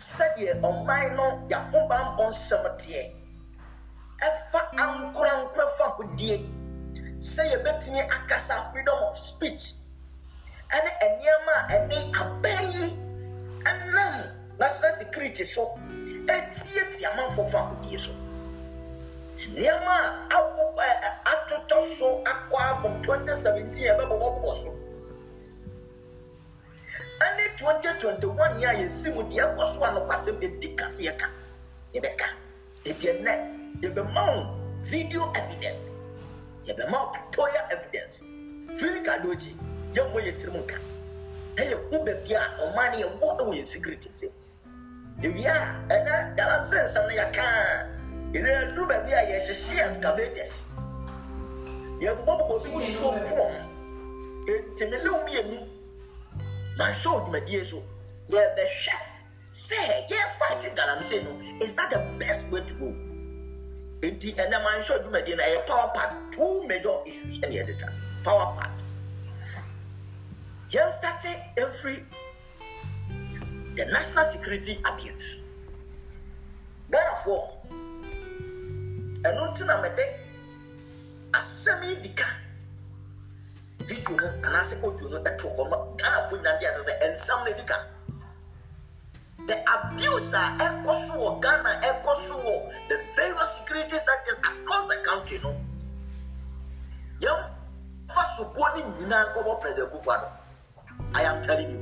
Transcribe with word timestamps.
sɛdeɛ 0.00 0.52
ɔman 0.68 1.14
no 1.16 1.24
yɛahobammɔ 1.50 2.24
nsɛm 2.32 2.64
teɛ 2.80 3.02
ɛfa 4.26 4.60
ankorankora 4.84 5.66
fa 5.76 5.86
hodie. 5.96 6.36
Sɛ 7.20 7.42
yɛbɛtumi 7.52 8.00
akasa 8.16 8.70
freedom 8.72 8.98
of 9.08 9.18
speech. 9.18 9.74
Ɛne 10.72 10.90
nneɛma 11.12 11.54
a 11.56 11.72
ɛne 11.74 11.96
abɛn 12.20 12.62
yi. 12.74 12.86
Ɛnam 13.68 14.14
national 14.58 14.96
security 14.98 15.44
so. 15.44 15.78
Ɛtietie 16.26 17.04
amanfo 17.10 17.44
fa 17.50 17.58
hodie 17.68 17.98
so. 17.98 18.12
Nneɛma 19.52 19.96
a 20.32 20.38
atotɔ 21.32 21.78
so 21.96 22.24
akɔ 22.24 22.56
a 22.56 22.80
from 22.80 23.02
2017 23.02 23.84
yɛbɛbɔbɔbɔ 23.84 24.54
so 24.62 24.79
twenty 27.60 27.88
twenty 28.00 28.26
one 28.26 28.60
yẹn 28.60 28.68
a 28.74 28.78
yẹ 28.80 28.88
si 28.88 29.10
mu 29.10 29.22
deɛ 29.22 29.54
ɛkɔ 29.54 29.64
so 29.74 29.84
a 29.84 29.88
nokwasɛm 29.92 30.40
yɛ 30.40 30.60
di 30.60 30.68
kase 30.76 31.02
yɛ 31.02 31.16
ka 31.18 31.26
yɛ 31.92 32.00
bɛ 32.00 32.16
ka 32.16 32.26
eti 32.84 33.06
ɛnɛ 33.08 33.32
yɛ 33.82 33.94
bɛ 33.94 34.12
ma 34.14 34.24
wo 34.26 34.56
video 34.80 35.30
evidence. 35.34 35.90
Yɛ 36.66 36.72
bɛ 36.78 36.90
ma 36.90 37.04
wo 37.04 37.12
pictorial 37.12 37.64
evidence. 37.70 38.20
Fili 38.78 39.00
ka 39.04 39.18
do 39.18 39.32
akyi 39.34 39.52
yɛ 39.92 40.12
mo 40.12 40.20
yɛ 40.20 40.40
tiri 40.40 40.52
mu 40.52 40.58
nka. 40.64 40.78
Ɛyɛ 41.56 41.76
hu 41.90 41.98
baabi 42.04 42.32
a 42.32 42.42
ɔman 42.64 42.92
yɛ 42.96 43.06
wɔ 43.20 43.28
ɛwɔ 43.38 43.52
yɛ 43.58 43.66
security 43.66 44.08
nsɛm 44.08 44.32
ewia 45.22 45.54
ɛnɛ 45.90 46.36
galamsey 46.36 46.80
nsɛm 46.80 47.08
no 47.08 47.12
yɛ 47.14 47.32
kaa 47.32 47.84
ɛnɛ 48.32 48.74
duro 48.74 48.86
baabi 48.88 49.12
a 49.12 49.20
yɛhyehyɛ 49.30 49.84
excavators. 49.86 50.64
Yɛbobɔbobɔ 52.00 52.62
bi 52.62 52.68
mu 52.70 52.92
tuo 52.92 53.12
korɔ 53.12 53.46
ntɛnɛlɛw 54.48 55.24
mmienu 55.24 55.79
manhyɛ 56.80 57.08
wo 57.12 57.20
dwumadie 57.20 57.64
so 57.70 57.82
yɛbɛhwɛ 58.30 58.94
sɛ 59.52 59.76
yɛfight 60.08 60.62
galamsey 60.76 61.22
no 61.24 61.32
is 61.64 61.74
that 61.74 61.90
the 61.90 61.98
best 62.18 62.44
way 62.50 62.60
to 62.66 62.74
go 62.74 62.86
nti 64.00 64.34
ɛnɛ 64.34 64.56
manhyɛ 64.64 65.02
dwumadie 65.04 65.36
no 65.36 65.42
ɛyɛ 65.44 65.66
power 65.66 65.90
pack 65.94 66.10
two 66.32 66.62
major 66.66 66.96
issues 67.06 67.38
ɛne 67.40 67.52
yɛ 67.58 67.66
discuss 67.66 67.98
power 68.24 68.56
pack 68.58 68.70
yɛn 70.70 70.90
starte 70.98 71.32
ɛmfiri 71.56 72.04
the 73.76 73.84
national 73.86 74.24
security 74.24 74.80
abuse 74.84 75.40
ghanafoɔ 76.90 77.40
ɛno 79.28 79.50
nti 79.52 79.66
na 79.66 79.82
mede 79.82 80.04
asɛm 81.32 81.84
yi 81.84 81.96
di 82.00 82.08
ka 82.14 82.26
video 83.80 84.16
no 84.16 84.28
anaasɛ 84.48 84.80
audio 84.84 85.08
no 85.08 85.18
ɛto 85.28 85.46
hɔ 85.56 85.68
ma 85.70 85.76
ghanafoɔ 86.30 86.36
nyinaa 86.38 86.58
de 86.60 86.66
asɛ 86.66 86.82
sɛ 86.84 86.92
ɛnsɛm 87.06 87.44
no 87.44 87.52
di 87.52 87.64
ka 87.64 87.76
the 89.46 89.56
abuse 89.72 90.32
a 90.32 90.56
ghana 91.40 91.80
ɛkɔ 91.82 92.88
the 92.88 92.96
various 93.16 93.56
security 93.56 93.98
sectors 93.98 94.38
across 94.38 94.86
the 94.88 94.96
country 95.02 95.40
no. 95.42 95.56
Yɛmfa 97.20 98.24
soboɔ 98.36 98.76
no 98.76 98.80
nyinaa 98.98 99.32
nkɔbɔ 99.32 99.60
president 99.60 99.92
kufu 99.92 100.10
ado 100.14 100.26
i 101.14 101.22
am 101.22 101.42
telling 101.42 101.70
you. 101.70 101.80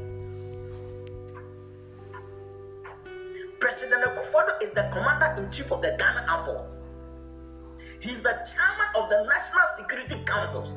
President 3.60 4.04
akufo 4.04 4.62
is 4.62 4.70
the 4.70 4.82
commander-in-chief 4.92 5.70
of 5.72 5.82
the 5.82 5.96
ghana 5.98 6.24
armed 6.28 6.46
force 6.46 6.84
he 8.00 8.10
is 8.10 8.22
the 8.22 8.30
chairman 8.30 8.86
of 8.94 9.10
the 9.10 9.24
national 9.24 9.66
security 9.76 10.24
councils. 10.24 10.76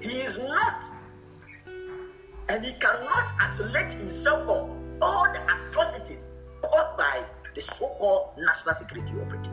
He 0.00 0.18
is 0.22 0.38
not 0.40 0.82
and 2.48 2.64
he 2.64 2.72
cannot 2.74 3.32
isolate 3.40 3.92
himself 3.92 4.44
from 4.44 4.98
all 5.02 5.26
the 5.32 5.40
atrocities 5.42 6.30
caused 6.62 6.96
by 6.96 7.24
the 7.54 7.60
so-called 7.60 8.30
national 8.38 8.74
security 8.74 9.14
operative. 9.20 9.52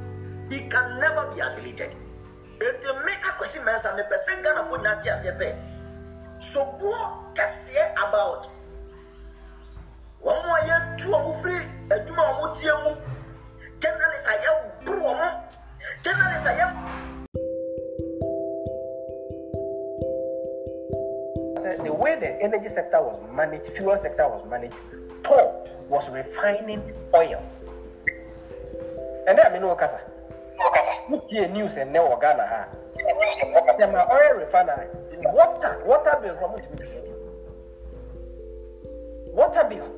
He 0.50 0.68
can 0.70 1.00
never 1.00 1.32
be 1.34 1.42
isolated. 1.42 1.96
Ete 2.62 2.88
me 3.06 3.14
akwesi 3.28 3.64
mensa 3.66 3.96
me 3.96 4.04
pese 4.10 4.42
Ghana 4.44 4.66
fo 4.70 4.76
na 4.78 5.00
ti 5.02 5.10
ase 5.10 5.38
se. 5.38 5.56
So 6.38 6.64
bo 6.80 6.92
kese 7.34 7.92
about 7.98 8.48
wɔn 10.24 10.46
a 10.46 10.58
yɛtu 10.68 11.10
wɔn 11.12 11.42
firi 11.42 11.66
adwuma 11.90 12.24
wɔn 12.40 12.54
tie 12.56 12.74
mu 12.84 12.96
journalist 13.80 14.28
a 14.28 14.34
yɛboro 14.44 15.02
wɔn 15.02 15.44
journalist 16.04 16.46
a 16.46 16.52
yɛ. 16.60 17.13
The 21.94 22.00
way 22.00 22.16
the 22.20 22.42
energy 22.42 22.70
sector 22.70 23.00
was 23.02 23.20
managed, 23.32 23.68
fuel 23.68 23.96
sector 23.98 24.28
was 24.28 24.44
managed, 24.50 24.78
Paul 25.22 25.70
was 25.90 26.10
refining 26.10 26.82
oil. 27.14 27.44
And 29.28 29.38
then 29.38 29.46
I 29.46 29.54
mean, 29.54 29.62
no 29.62 29.76
kasa. 29.76 30.02
Put 31.08 31.30
here 31.30 31.48
news 31.50 31.78
and 31.78 31.94
now 31.94 32.16
Ghana 32.20 32.48
ha. 32.48 32.68
Them 33.78 33.94
are 33.94 34.08
oil 34.12 34.40
refinery. 34.40 34.88
Water, 35.26 35.84
water 35.86 36.20
bill 36.22 36.36
from 36.38 36.52
Water 39.32 39.68
bill. 39.70 39.96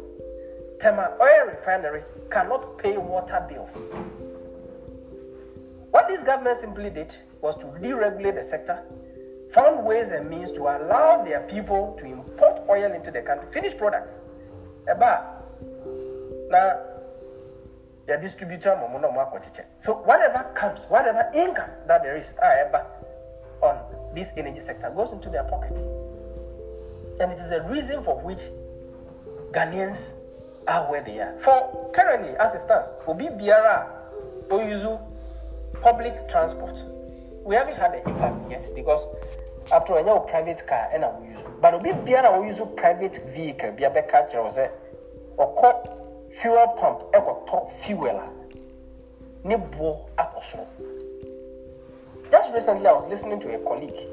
Tema 0.79 1.15
oil 1.21 1.47
refinery 1.47 2.03
cannot 2.29 2.77
pay 2.77 2.97
water 2.97 3.45
bills. 3.47 3.85
What 5.91 6.09
this 6.09 6.23
government 6.23 6.57
simply 6.57 6.89
did 6.89 7.15
was 7.39 7.55
to 7.55 7.67
deregulate 7.67 8.35
the 8.35 8.43
sector 8.43 8.83
found 9.51 9.85
ways 9.85 10.11
and 10.11 10.29
means 10.29 10.51
to 10.53 10.61
allow 10.61 11.23
their 11.23 11.41
people 11.41 11.95
to 11.99 12.05
import 12.05 12.61
oil 12.69 12.91
into 12.91 13.11
the 13.11 13.21
country, 13.21 13.51
finished 13.51 13.77
products. 13.77 14.21
Eba, 14.87 15.35
now, 16.49 16.79
the 18.07 18.17
distributor. 18.17 18.79
So 19.77 19.95
whatever 20.03 20.51
comes, 20.53 20.85
whatever 20.85 21.29
income 21.33 21.69
that 21.87 22.03
there 22.03 22.17
is, 22.17 22.35
ah, 22.41 22.45
eba, 22.45 22.85
on 23.61 24.13
this 24.13 24.31
energy 24.37 24.59
sector 24.59 24.91
goes 24.91 25.11
into 25.11 25.29
their 25.29 25.43
pockets. 25.45 25.81
And 27.19 27.31
it 27.31 27.39
is 27.39 27.51
a 27.51 27.61
reason 27.63 28.03
for 28.03 28.19
which 28.19 28.49
Ghanaians 29.51 30.13
are 30.67 30.89
where 30.89 31.01
they 31.01 31.19
are. 31.19 31.37
For 31.39 31.91
currently, 31.93 32.35
as 32.37 32.53
it 32.53 32.61
stands, 32.61 32.89
Obi 33.07 33.27
Biara, 33.27 33.87
Oyuzu, 34.49 34.99
public 35.81 36.29
transport, 36.29 36.83
we 37.45 37.55
haven't 37.55 37.77
had 37.77 37.93
the 37.93 38.09
impact 38.09 38.49
yet 38.49 38.67
because 38.75 39.05
after 39.71 39.93
all, 39.93 40.19
private 40.21 40.65
car 40.67 40.89
and 40.91 41.05
I 41.05 41.09
will 41.17 41.25
use. 41.25 41.45
But 41.61 41.75
obi 41.75 41.91
biara 41.91 42.39
we 42.41 42.47
use 42.47 42.61
private 42.75 43.17
vehicle 43.33 43.71
bi 43.71 43.83
abɛka 43.85 44.29
kyerɛ 44.29 44.43
wo 44.43 44.49
sɛ 44.49 44.69
ɔkɔ 45.37 46.31
fuel 46.31 46.67
pump 46.75 47.01
ɛkɔtɔ 47.13 47.69
fuel 47.79 48.07
a 48.17 48.29
ne. 49.43 49.57
Just 52.31 52.51
recently, 52.53 52.87
I 52.87 52.93
was 52.93 53.07
listening 53.07 53.39
to 53.41 53.53
a 53.53 53.59
colleague. 53.59 54.09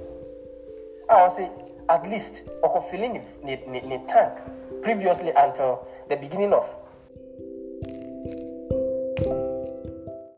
I 1.08 1.22
was 1.24 1.36
say 1.36 1.50
at 1.88 2.06
least 2.06 2.48
ɔkɔ 2.62 2.84
filling 2.90 3.22
ne 3.42 4.04
tank 4.06 4.38
previously 4.82 5.32
until 5.36 5.86
the 6.08 6.16
beginning 6.16 6.52
of 6.52 6.68